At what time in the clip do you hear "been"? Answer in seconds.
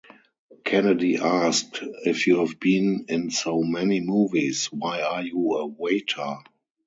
2.59-3.05